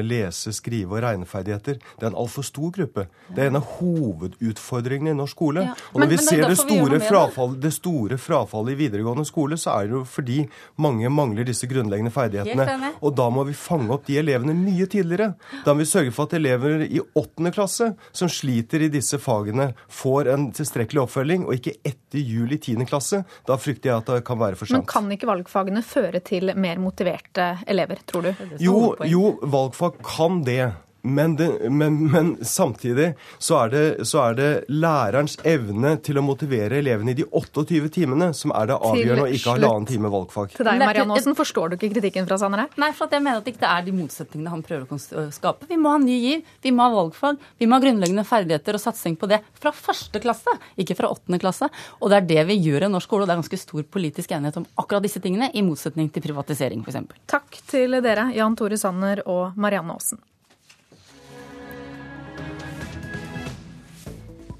lese-, 0.04 0.52
skrive- 0.56 0.98
og 0.98 1.02
regneferdigheter. 1.04 1.80
Det 1.96 2.04
er 2.04 2.10
en 2.12 2.20
altfor 2.20 2.44
stor 2.46 2.70
gruppe. 2.74 3.06
Det 3.32 3.44
er 3.44 3.52
en 3.52 3.60
av 3.60 3.66
hovedutfordringene 3.78 5.14
i 5.14 5.18
norsk 5.18 5.38
skole. 5.38 5.64
Ja. 5.68 5.74
Og 5.92 6.00
når 6.02 6.06
men, 6.06 6.12
vi 6.14 6.24
ser 6.24 6.44
det 6.48 6.58
store, 6.58 7.00
frafall, 7.04 7.54
det 7.60 7.72
store, 7.76 8.18
frafallet 8.20 8.74
i 8.74 8.78
videregående 8.82 9.26
skole, 9.28 9.58
så 9.60 9.76
er 9.76 9.88
det 9.88 9.96
jo 9.98 10.02
fordi 10.08 10.38
mange 10.82 11.10
mangler 11.12 11.46
disse 11.46 11.68
grunnleggende 11.70 12.12
ferdighetene. 12.14 12.94
Og 13.04 13.14
da 13.18 13.28
må 13.32 13.44
vi 13.48 13.56
fange 13.58 13.92
opp 13.94 14.06
de 14.08 14.18
elevene 14.20 14.56
mye 14.58 14.88
tidligere. 14.90 15.32
Da 15.64 15.74
må 15.74 15.84
vi 15.84 15.90
sørge 15.90 16.14
for 16.14 16.28
at 16.28 16.38
elever 16.38 16.86
i 16.88 17.02
åttende 17.18 17.52
klasse 17.54 17.92
som 18.10 18.30
sliter 18.32 18.86
i 18.86 18.90
disse 18.92 19.20
fagene, 19.22 19.70
får 19.88 20.32
en 20.32 20.48
tilstrekkelig 20.56 21.04
oppfølging, 21.04 21.46
og 21.46 21.58
ikke 21.58 21.76
etter 21.86 22.22
jul 22.24 22.52
i 22.54 22.60
tiende 22.62 22.86
klasse. 22.88 23.22
Da 23.46 23.58
frykter 23.60 23.92
jeg 23.92 24.02
at 24.02 24.10
det 24.10 24.24
kan 24.26 24.40
være 24.40 24.58
for 24.58 24.68
sent. 24.68 24.80
Men 24.80 24.88
kan 24.90 25.10
ikke 25.14 25.28
valgfagene 25.30 25.84
føre 25.86 26.22
til 26.24 26.52
mer 26.58 26.80
motiverte 26.82 27.50
elever, 27.68 28.02
tror 28.08 28.28
du? 28.28 28.44
Jo, 28.62 28.78
jo 29.06 29.24
valgfag 29.58 29.98
kan 30.04 30.42
det. 30.46 30.72
Men, 31.02 31.36
det, 31.36 31.70
men, 31.70 32.10
men, 32.10 32.44
samtidig 32.44 33.12
så 33.38 33.58
er, 33.62 33.68
det, 33.70 34.06
så 34.08 34.22
er, 34.22 34.34
det, 34.34 34.48
lærerens 34.68 35.36
evne 35.46 35.94
til 36.02 36.18
å 36.18 36.24
motivere 36.26 36.80
elevene 36.82 37.14
i 37.14 37.18
de 37.20 37.26
28 37.30 37.90
timene 37.94 38.32
som 38.34 38.52
er 38.56 38.70
det 38.72 38.78
avgjørende, 38.78 39.28
og 39.28 39.36
ikke 39.36 39.54
halvannen 39.54 39.86
time 39.88 40.10
valgfag. 40.12 40.56
Til 40.56 40.66
deg, 40.68 40.82
Marianne 40.82 41.16
Aasen, 41.16 41.36
Forstår 41.38 41.70
du 41.70 41.76
ikke 41.78 41.92
kritikken 41.94 42.26
fra 42.28 42.38
Sanner 42.40 42.64
her? 42.64 42.72
Nei, 42.82 42.90
for 42.98 43.14
jeg 43.14 43.22
mener 43.24 43.40
at 43.40 43.46
det 43.46 43.54
ikke 43.54 43.70
er 43.70 43.86
de 43.86 43.94
motsetningene 43.94 44.52
han 44.52 44.64
prøver 44.66 44.90
å 44.90 45.26
skape. 45.34 45.68
Vi 45.70 45.78
må 45.80 45.94
ha 45.94 46.02
ny 46.02 46.18
giv, 46.18 46.54
vi 46.66 46.74
må 46.74 46.88
ha 46.88 46.94
valgfag, 46.96 47.38
vi 47.62 47.68
må 47.70 47.78
ha 47.78 47.84
grunnleggende 47.86 48.26
ferdigheter 48.26 48.78
og 48.78 48.82
satsing 48.82 49.14
på 49.20 49.30
det 49.30 49.40
fra 49.62 49.72
første 49.74 50.22
klasse, 50.22 50.58
ikke 50.82 50.98
fra 50.98 51.12
åttende 51.14 51.38
klasse. 51.42 51.70
Og 52.02 52.10
det 52.10 52.20
er 52.20 52.30
det 52.34 52.46
vi 52.50 52.58
gjør 52.66 52.88
i 52.88 52.92
norsk 52.92 53.08
skole, 53.08 53.24
og 53.24 53.30
det 53.30 53.36
er 53.36 53.42
ganske 53.44 53.62
stor 53.62 53.86
politisk 53.88 54.34
enighet 54.36 54.58
om 54.60 54.66
akkurat 54.82 55.06
disse 55.06 55.22
tingene, 55.24 55.48
i 55.54 55.64
motsetning 55.64 56.10
til 56.12 56.26
privatisering, 56.26 56.82
f.eks. 56.84 57.22
Takk 57.30 57.62
til 57.70 58.00
dere, 58.04 58.28
Jan 58.36 58.58
Tore 58.58 58.76
Sanner 58.80 59.24
og 59.24 59.56
Marianne 59.56 59.96
Aasen. 59.96 60.20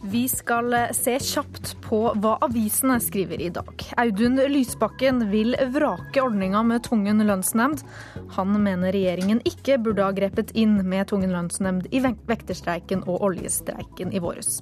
Vi 0.08 0.22
skal 0.28 0.72
se 0.96 1.18
kjapt 1.20 1.74
på 1.88 2.00
hva 2.20 2.34
avisene 2.44 2.98
skriver 3.00 3.40
i 3.40 3.48
dag. 3.52 3.84
Audun 4.00 4.36
Lysbakken 4.52 5.22
vil 5.30 5.56
vrake 5.72 6.20
ordninga 6.20 6.60
med 6.66 6.84
tvungen 6.84 7.24
lønnsnemnd. 7.24 7.80
Han 8.36 8.56
mener 8.60 8.92
regjeringen 8.92 9.40
ikke 9.48 9.78
burde 9.80 10.04
ha 10.04 10.12
grepet 10.12 10.52
inn 10.58 10.76
med 10.88 11.08
tvungen 11.08 11.32
lønnsnemnd 11.32 11.88
i 11.94 12.02
vekterstreiken 12.04 13.06
og 13.08 13.24
oljestreiken 13.30 14.12
i 14.12 14.20
våres. 14.20 14.60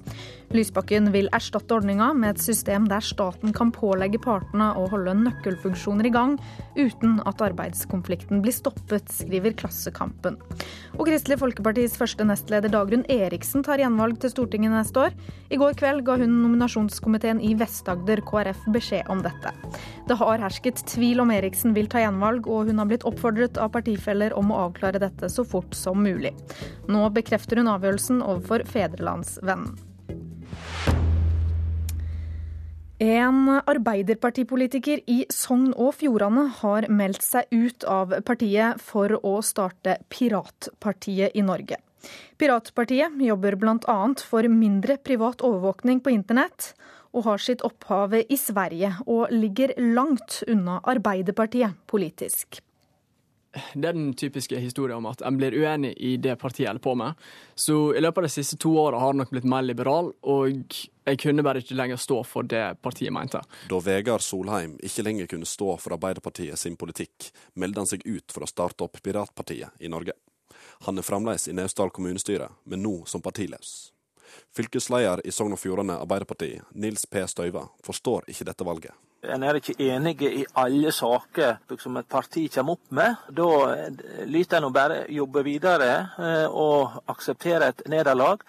Lysbakken 0.55 1.11
vil 1.11 1.27
erstatte 1.35 1.75
ordninga 1.75 2.13
med 2.15 2.37
et 2.37 2.45
system 2.45 2.87
der 2.87 3.03
staten 3.03 3.51
kan 3.55 3.73
pålegge 3.75 4.21
partene 4.23 4.69
å 4.79 4.85
holde 4.93 5.17
nøkkelfunksjoner 5.25 6.07
i 6.07 6.13
gang, 6.15 6.37
uten 6.79 7.19
at 7.27 7.43
arbeidskonflikten 7.43 8.39
blir 8.45 8.55
stoppet, 8.55 9.11
skriver 9.11 9.57
Klassekampen. 9.59 10.39
Og 10.95 11.09
Kristelig 11.09 11.41
Folkepartis 11.43 11.99
første 11.99 12.23
nestleder 12.27 12.71
Dagrun 12.71 13.03
Eriksen 13.11 13.65
tar 13.67 13.83
gjenvalg 13.83 14.21
til 14.23 14.31
Stortinget 14.31 14.71
neste 14.71 15.09
år. 15.09 15.19
I 15.51 15.59
går 15.59 15.75
kveld 15.79 16.05
ga 16.07 16.15
hun 16.21 16.39
nominasjonskomiteen 16.45 17.16
i 17.25 17.53
Vest-Agder 17.57 18.21
KrF 18.21 18.65
beskjed 18.73 19.09
om 19.09 19.21
dette. 19.23 19.53
Det 20.07 20.15
har 20.15 20.39
hersket 20.39 20.83
tvil 20.87 21.19
om 21.19 21.31
Eriksen 21.31 21.73
vil 21.73 21.87
ta 21.87 21.99
gjenvalg, 21.99 22.47
og 22.47 22.67
hun 22.67 22.77
har 22.77 22.85
blitt 22.85 23.05
oppfordret 23.07 23.57
av 23.57 23.71
partifeller 23.73 24.33
om 24.37 24.51
å 24.51 24.67
avklare 24.67 24.99
dette 24.99 25.29
så 25.29 25.43
fort 25.43 25.73
som 25.73 26.03
mulig. 26.03 26.33
Nå 26.87 27.09
bekrefter 27.09 27.57
hun 27.57 27.67
avgjørelsen 27.67 28.21
overfor 28.21 28.63
Fedrelandsvennen. 28.67 29.77
En 32.97 33.59
arbeiderpartipolitiker 33.61 35.03
i 35.05 35.19
Sogn 35.29 35.69
og 35.77 35.91
Fjordane 35.99 36.47
har 36.63 36.87
meldt 36.89 37.21
seg 37.21 37.45
ut 37.53 37.85
av 37.85 38.15
partiet 38.25 38.81
for 38.81 39.13
å 39.21 39.35
starte 39.45 39.99
Piratpartiet 40.09 41.37
i 41.37 41.43
Norge. 41.45 41.77
Piratpartiet 42.37 43.21
jobber 43.21 43.57
bl.a. 43.61 43.97
for 44.25 44.49
mindre 44.49 44.97
privat 44.97 45.41
overvåkning 45.45 46.01
på 46.01 46.13
internett, 46.13 46.73
og 47.17 47.25
har 47.25 47.41
sitt 47.41 47.65
opphav 47.65 48.13
i 48.21 48.37
Sverige, 48.37 48.93
og 49.09 49.33
ligger 49.33 49.73
langt 49.81 50.43
unna 50.47 50.79
Arbeiderpartiet 50.85 51.79
politisk. 51.89 52.61
Det 53.73 53.87
er 53.89 53.95
den 53.95 54.11
typiske 54.13 54.59
historien 54.61 54.99
om 54.99 55.07
at 55.09 55.23
en 55.25 55.37
blir 55.39 55.55
uenig 55.55 55.93
i 55.97 56.11
det 56.21 56.35
partiet 56.37 56.67
holder 56.69 56.83
på 56.83 56.93
med. 56.99 57.17
Så 57.55 57.95
i 57.97 58.03
løpet 58.03 58.21
av 58.21 58.27
de 58.27 58.33
siste 58.35 58.59
to 58.61 58.75
åra 58.77 58.99
har 59.01 59.15
jeg 59.15 59.21
nok 59.23 59.33
blitt 59.33 59.49
mer 59.49 59.65
liberal, 59.65 60.11
og 60.29 60.77
jeg 61.07 61.19
kunne 61.23 61.45
bare 61.45 61.63
ikke 61.63 61.77
lenger 61.79 61.97
stå 61.97 62.19
for 62.27 62.45
det 62.45 62.65
partiet 62.83 63.13
mente. 63.15 63.41
Da 63.71 63.81
Vegard 63.81 64.21
Solheim 64.21 64.77
ikke 64.83 65.07
lenger 65.07 65.31
kunne 65.31 65.49
stå 65.49 65.73
for 65.81 65.97
Arbeiderpartiet 65.97 66.59
sin 66.59 66.77
politikk, 66.77 67.31
meldte 67.55 67.81
han 67.81 67.89
seg 67.89 68.05
ut 68.05 68.35
for 68.35 68.45
å 68.45 68.51
starte 68.51 68.85
opp 68.85 69.01
Piratpartiet 69.01 69.81
i 69.81 69.89
Norge. 69.89 70.13
Han 70.85 70.99
er 70.99 71.07
fremdeles 71.07 71.47
i 71.49 71.55
Naustdal 71.57 71.89
kommunestyre, 71.95 72.51
men 72.69 72.83
nå 72.85 72.99
som 73.09 73.23
partiløs. 73.25 73.96
Fylkesleder 74.55 75.21
i 75.25 75.31
Sogn 75.31 75.55
og 75.55 75.61
Fjordane 75.61 75.99
Arbeiderparti, 76.01 76.53
Nils 76.81 77.05
P. 77.05 77.25
Støyva, 77.27 77.65
forstår 77.85 78.29
ikke 78.31 78.47
dette 78.47 78.65
valget. 78.67 78.95
En 79.27 79.43
er 79.43 79.57
ikke 79.57 79.75
enige 79.81 80.29
i 80.29 80.45
alle 80.55 80.91
saker 80.93 81.57
som 81.81 81.97
et 81.97 82.07
parti 82.09 82.45
kommer 82.53 82.77
opp 82.77 82.91
med. 82.93 83.15
Da 83.33 83.49
lyter 84.29 84.59
en 84.59 84.67
å 84.69 84.73
bare 84.73 85.03
jobbe 85.11 85.43
videre 85.43 85.91
eh, 86.21 86.45
og 86.47 86.99
akseptere 87.09 87.71
et 87.71 87.81
nederlag. 87.89 88.43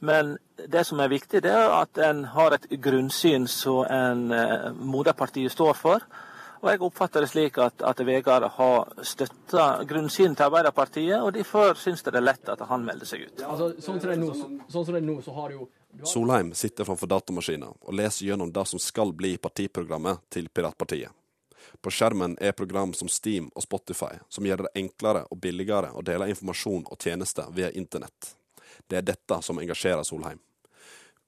Men 0.00 0.36
det 0.56 0.84
som 0.86 1.00
er 1.00 1.12
viktig, 1.12 1.42
det 1.44 1.52
er 1.52 1.72
at 1.76 1.98
en 2.04 2.24
har 2.34 2.56
et 2.56 2.68
grunnsyn 2.82 3.48
som 3.48 3.84
en 3.88 4.30
eh, 4.32 4.68
moderpartiet 4.76 5.52
står 5.52 5.74
for. 5.76 6.04
Og 6.60 6.68
jeg 6.68 6.80
oppfatter 6.84 7.24
det 7.24 7.30
slik 7.30 7.58
at, 7.62 7.80
at 7.88 8.00
Vegard 8.04 8.44
har 8.58 9.04
støtta 9.06 9.66
grunnsynet 9.88 10.36
til 10.36 10.44
Arbeiderpartiet, 10.44 11.16
og 11.24 11.32
derfor 11.32 11.72
syns 11.80 12.04
det 12.04 12.12
er 12.12 12.24
lett 12.24 12.50
at 12.52 12.60
han 12.68 12.84
melder 12.84 13.08
seg 13.08 13.24
ut. 13.24 13.44
Altså, 13.46 13.70
sånn 13.80 14.00
som 14.00 14.10
det 14.10 14.16
er 14.16 14.20
nå, 14.20 14.32
sånn 14.68 14.84
som 14.84 14.96
det 14.96 15.00
er 15.00 15.06
nå 15.06 15.16
så 15.24 15.36
har 15.38 15.54
jo 15.56 15.68
Solheim 16.06 16.52
sitter 16.54 16.86
framfor 16.86 17.08
datamaskinen 17.10 17.72
og 17.72 17.96
leser 17.98 18.28
gjennom 18.28 18.52
det 18.54 18.62
som 18.70 18.78
skal 18.78 19.10
bli 19.16 19.32
partiprogrammet 19.42 20.20
til 20.30 20.46
Piratpartiet. 20.54 21.10
På 21.80 21.90
skjermen 21.90 22.36
er 22.40 22.52
program 22.52 22.92
som 22.94 23.08
Steam 23.08 23.48
og 23.54 23.64
Spotify, 23.64 24.20
som 24.28 24.46
gjør 24.46 24.66
det 24.66 24.74
enklere 24.82 25.24
og 25.30 25.40
billigere 25.40 25.90
å 25.96 26.04
dele 26.04 26.28
informasjon 26.30 26.86
og 26.86 27.00
tjenester 27.00 27.50
via 27.56 27.72
internett. 27.72 28.34
Det 28.86 29.00
er 29.00 29.06
dette 29.06 29.40
som 29.42 29.58
engasjerer 29.58 30.04
Solheim. 30.06 30.38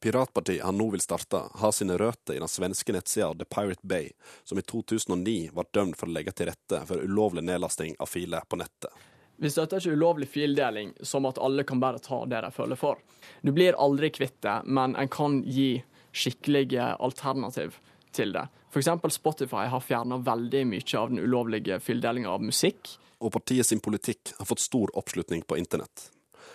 Piratpartiet 0.03 0.65
han 0.65 0.79
nå 0.79 0.89
vil 0.91 1.01
starte, 1.01 1.45
har 1.55 1.73
sine 1.73 1.95
røtter 1.99 2.35
i 2.35 2.41
den 2.43 2.51
svenske 2.51 2.93
nettsida 2.93 3.29
The 3.39 3.45
Pirate 3.45 3.87
Bay, 3.87 4.09
som 4.45 4.59
i 4.59 4.63
2009 4.67 5.53
ble 5.55 5.65
dømt 5.71 5.99
for 6.01 6.11
å 6.11 6.15
legge 6.17 6.33
til 6.35 6.49
rette 6.51 6.81
for 6.89 7.05
ulovlig 7.07 7.45
nedlasting 7.47 7.95
av 8.03 8.11
filer 8.11 8.43
på 8.51 8.59
nettet. 8.59 8.91
Vi 9.39 9.51
støtter 9.51 9.79
ikke 9.79 9.95
ulovlig 9.95 10.27
fildeling 10.31 10.91
som 11.07 11.29
at 11.31 11.39
alle 11.39 11.63
kan 11.67 11.79
bare 11.83 12.03
ta 12.03 12.19
det 12.27 12.41
de 12.43 12.51
føler 12.55 12.79
for. 12.81 12.99
Du 13.47 13.53
blir 13.55 13.79
aldri 13.79 14.11
kvitt 14.11 14.41
det, 14.43 14.57
men 14.67 14.97
en 14.99 15.11
kan 15.11 15.39
gi 15.47 15.85
skikkelige 16.11 16.89
alternativ 16.99 17.79
til 18.11 18.35
det. 18.35 18.49
F.eks. 18.75 18.91
Spotify 19.15 19.69
har 19.71 19.85
fjerna 19.87 20.19
veldig 20.19 20.65
mye 20.73 20.99
av 20.99 21.15
den 21.15 21.23
ulovlige 21.23 21.79
fildelinga 21.81 22.35
av 22.35 22.43
musikk. 22.43 22.97
Og 23.23 23.31
partiet 23.39 23.71
sin 23.71 23.83
politikk 23.83 24.35
har 24.39 24.51
fått 24.51 24.67
stor 24.67 24.91
oppslutning 24.99 25.47
på 25.47 25.63
internett. 25.63 26.11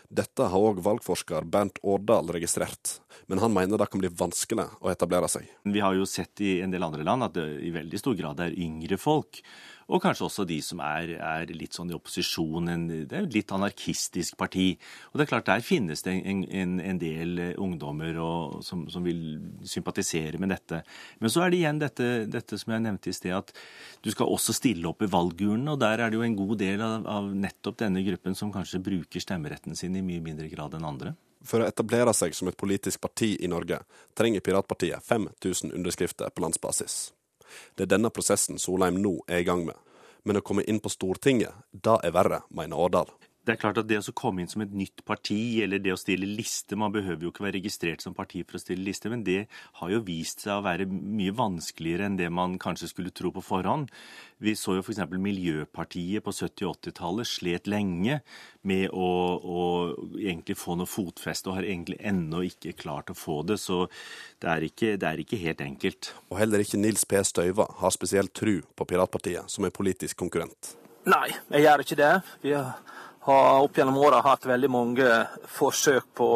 Dette 0.08 0.46
har 0.48 0.64
òg 0.64 0.78
valgforsker 0.80 1.44
Bernt 1.52 1.82
Årdal 1.84 2.30
registrert, 2.32 3.02
men 3.28 3.42
han 3.44 3.52
mener 3.52 3.76
det 3.80 3.90
kan 3.92 4.00
bli 4.00 4.08
vanskelig 4.08 4.70
å 4.80 4.92
etablere 4.92 5.28
seg. 5.28 5.50
Vi 5.68 5.82
har 5.84 5.98
jo 5.98 6.08
sett 6.08 6.40
i 6.40 6.62
en 6.64 6.72
del 6.72 6.86
andre 6.88 7.04
land 7.04 7.28
at 7.28 7.36
det 7.36 7.48
i 7.68 7.74
veldig 7.76 8.00
stor 8.00 8.16
grad 8.16 8.40
er 8.46 8.56
yngre 8.56 8.96
folk 9.02 9.42
og 9.88 10.02
kanskje 10.04 10.26
også 10.28 10.44
de 10.48 10.58
som 10.64 10.82
er, 10.84 11.14
er 11.16 11.52
litt 11.56 11.76
sånn 11.78 11.94
i 11.94 11.96
opposisjon. 11.96 12.68
En, 12.74 12.86
det 12.90 13.16
er 13.16 13.24
et 13.24 13.38
litt 13.38 13.54
anarkistisk 13.56 14.36
parti. 14.40 14.74
Og 15.12 15.20
det 15.20 15.26
er 15.26 15.32
klart, 15.32 15.48
der 15.48 15.64
finnes 15.64 16.04
det 16.04 16.18
en, 16.28 16.44
en, 16.44 16.74
en 16.84 17.00
del 17.00 17.40
ungdommer 17.56 18.20
og, 18.20 18.58
som, 18.68 18.84
som, 18.92 19.06
vil 19.08 19.40
sympatisere 19.64 20.42
med 20.44 20.52
dette. 20.52 20.82
Men 21.24 21.32
så 21.32 21.46
er 21.46 21.54
det 21.54 21.62
igjen 21.62 21.80
dette, 21.80 22.10
dette 22.28 22.60
som 22.60 22.76
jeg 22.76 22.84
nevnte 22.84 23.14
i 23.14 23.16
sted, 23.16 23.32
at 23.38 23.56
du 24.04 24.12
skal 24.12 24.28
også 24.28 24.56
stille 24.58 24.92
opp 24.92 25.08
i 25.08 25.12
valgurnen. 25.12 25.72
Og 25.72 25.80
der 25.80 26.04
er 26.04 26.12
det 26.12 26.20
jo 26.20 26.28
en 26.28 26.40
god 26.40 26.58
del 26.60 26.84
av, 26.84 27.08
av 27.08 27.32
nettopp 27.32 27.80
denne 27.86 28.04
gruppen 28.08 28.36
som 28.36 28.52
kanskje 28.52 28.84
bruker 28.84 29.24
stemmeretten 29.24 29.78
sin 29.80 29.96
i 29.96 30.04
mye 30.04 30.24
mindre 30.24 30.52
grad 30.52 30.76
enn 30.76 30.88
andre. 30.88 31.16
For 31.48 31.64
å 31.64 31.70
etablere 31.70 32.12
seg 32.18 32.36
som 32.36 32.50
et 32.52 32.60
politisk 32.60 33.00
parti 33.00 33.38
i 33.40 33.48
Norge 33.48 33.80
trenger 34.18 34.44
Piratpartiet 34.44 35.06
5000 35.06 35.72
underskrifter 35.78 36.34
på 36.34 36.44
landsbasis. 36.44 37.06
Det 37.76 37.86
er 37.86 37.94
denne 37.96 38.12
prosessen 38.14 38.60
Solheim 38.62 39.00
nå 39.02 39.20
er 39.28 39.44
i 39.44 39.48
gang 39.48 39.66
med. 39.68 39.78
Men 40.28 40.40
å 40.40 40.44
komme 40.44 40.66
inn 40.68 40.82
på 40.84 40.92
Stortinget, 40.92 41.56
da 41.72 41.98
er 42.04 42.16
verre, 42.16 42.42
mener 42.50 42.80
Årdal. 42.80 43.12
Det 43.48 43.54
er 43.54 43.60
klart 43.62 43.78
at 43.80 43.88
det 43.88 44.02
å 44.02 44.12
komme 44.12 44.44
inn 44.44 44.50
som 44.52 44.60
et 44.66 44.74
nytt 44.76 45.06
parti, 45.08 45.62
eller 45.64 45.80
det 45.80 45.94
å 45.94 46.00
stille 46.00 46.28
liste 46.28 46.76
Man 46.76 46.92
behøver 46.92 47.24
jo 47.24 47.30
ikke 47.32 47.46
være 47.46 47.56
registrert 47.56 48.04
som 48.04 48.16
parti 48.16 48.42
for 48.44 48.60
å 48.60 48.60
stille 48.60 48.84
liste, 48.84 49.08
men 49.08 49.24
det 49.24 49.46
har 49.80 49.92
jo 49.94 50.02
vist 50.04 50.44
seg 50.44 50.58
å 50.58 50.66
være 50.66 50.88
mye 50.90 51.32
vanskeligere 51.32 52.10
enn 52.10 52.18
det 52.20 52.28
man 52.28 52.58
kanskje 52.60 52.90
skulle 52.92 53.14
tro 53.16 53.32
på 53.32 53.44
forhånd. 53.46 53.88
Vi 54.44 54.52
så 54.60 54.76
jo 54.76 54.84
f.eks. 54.84 55.00
Miljøpartiet 55.16 56.26
på 56.26 56.34
70- 56.36 56.68
og 56.68 56.76
80-tallet 56.82 57.30
slet 57.30 57.70
lenge 57.72 58.20
med 58.68 58.92
å, 58.92 59.08
å, 59.40 59.64
egentlig 60.20 60.58
få 60.60 60.76
noe 60.76 60.92
fotfeste, 60.92 61.48
og 61.48 61.62
har 61.62 61.70
egentlig 61.70 62.02
ennå 62.04 62.44
ikke 62.50 62.76
klart 62.84 63.14
å 63.14 63.18
få 63.18 63.40
det. 63.48 63.62
Så 63.64 63.86
det 64.44 64.52
er 64.52 64.68
ikke, 64.68 64.92
det 65.00 65.08
er 65.08 65.24
ikke 65.24 65.40
helt 65.40 65.64
enkelt. 65.64 66.12
Og 66.28 66.42
heller 66.42 66.66
ikke 66.66 66.82
Nils 66.84 67.08
P. 67.08 67.24
Støyva 67.24 67.70
har 67.80 67.96
spesielt 67.96 68.36
tru 68.36 68.60
på 68.76 68.92
Piratpartiet 68.92 69.48
som 69.56 69.64
en 69.64 69.74
politisk 69.74 70.20
konkurrent. 70.20 70.76
Nei, 71.08 71.30
jeg 71.56 71.64
gjør 71.64 71.86
ikke 71.86 72.02
det. 72.02 72.14
Vi 72.44 72.52
har 72.52 72.76
har 73.28 73.64
opp 73.64 73.78
gjennom 73.78 73.98
åra 74.00 74.22
hatt 74.24 74.46
veldig 74.48 74.70
mange 74.72 75.08
forsøk 75.52 76.14
på 76.16 76.28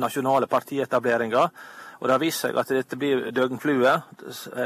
nasjonale 0.00 0.48
partietableringer. 0.50 1.50
Og 2.00 2.08
Det 2.08 2.14
har 2.14 2.22
vist 2.22 2.46
seg 2.46 2.56
at 2.58 2.72
dette 2.72 2.96
blir 2.98 3.28
døgnflue. 3.30 3.92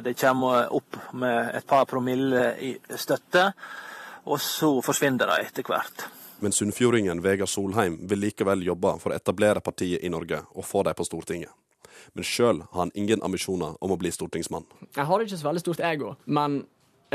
Det 0.06 0.14
kommer 0.16 0.72
opp 0.72 0.96
med 1.12 1.50
et 1.58 1.66
par 1.66 1.84
promille 1.90 2.44
i 2.62 2.70
støtte, 2.96 3.50
og 4.24 4.40
så 4.40 4.70
forsvinner 4.86 5.28
de 5.28 5.40
etter 5.44 5.66
hvert. 5.66 6.06
Men 6.40 6.52
sunnfjordingen 6.52 7.20
Vegard 7.24 7.50
Solheim 7.50 7.98
vil 8.08 8.22
likevel 8.26 8.64
jobbe 8.64 8.96
for 9.02 9.12
å 9.12 9.18
etablere 9.18 9.62
partiet 9.64 10.04
i 10.04 10.12
Norge 10.12 10.40
og 10.54 10.64
få 10.64 10.82
dem 10.86 10.96
på 10.96 11.06
Stortinget. 11.06 11.52
Men 12.14 12.24
sjøl 12.24 12.62
har 12.70 12.80
han 12.80 12.92
ingen 12.94 13.22
ambisjoner 13.24 13.76
om 13.80 13.92
å 13.92 13.98
bli 13.98 14.10
stortingsmann. 14.12 14.66
Jeg 14.94 15.06
har 15.08 15.22
ikke 15.24 15.38
så 15.40 15.48
veldig 15.48 15.62
stort 15.62 15.80
ego, 15.84 16.14
men 16.26 16.60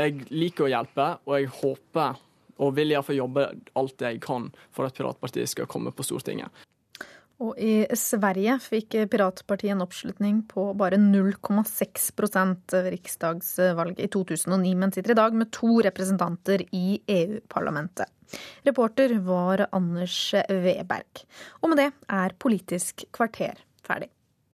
jeg 0.00 0.26
liker 0.30 0.66
å 0.66 0.70
hjelpe, 0.72 1.06
og 1.26 1.36
jeg 1.36 1.50
håper 1.60 2.18
og 2.60 2.74
vil 2.76 2.92
iallfall 2.92 3.20
jobbe 3.20 3.46
alt 3.78 3.96
det 4.00 4.14
jeg 4.14 4.24
kan 4.24 4.50
for 4.74 4.88
at 4.88 4.96
Piratpartiet 4.96 5.50
skal 5.50 5.68
komme 5.70 5.92
på 5.94 6.06
Stortinget. 6.06 6.52
Og 7.40 7.56
i 7.56 7.86
Sverige 7.96 8.58
fikk 8.60 8.98
Piratpartiet 9.08 9.72
en 9.72 9.84
oppslutning 9.86 10.42
på 10.48 10.66
bare 10.76 10.98
0,6 11.00 12.10
ved 12.74 12.90
riksdagsvalget 12.92 14.02
i 14.04 14.10
2009, 14.12 14.74
men 14.76 14.92
sitter 14.92 15.14
i 15.14 15.20
dag 15.22 15.32
med 15.40 15.48
to 15.56 15.80
representanter 15.86 16.66
i 16.76 17.00
EU-parlamentet. 17.08 18.12
Reporter 18.68 19.16
var 19.24 19.66
Anders 19.72 20.34
Weberg. 20.50 21.24
Og 21.64 21.72
med 21.72 21.80
det 21.80 21.90
er 22.12 22.36
Politisk 22.38 23.08
kvarter 23.10 23.64
ferdig. 23.82 24.12